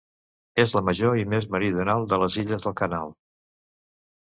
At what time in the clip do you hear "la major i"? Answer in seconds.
0.77-1.27